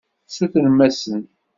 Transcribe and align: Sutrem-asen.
Sutrem-asen. 0.35 1.21